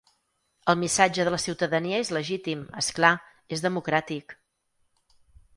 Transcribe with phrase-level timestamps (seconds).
[0.71, 3.13] El missatge de la ciutadania és legítim, és clar,
[3.59, 4.37] és democràtic.